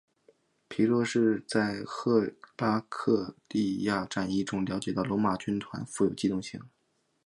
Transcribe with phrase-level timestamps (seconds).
[0.67, 6.59] 皮洛士在赫拉克利亚战役中了解到罗马军团富有机动性。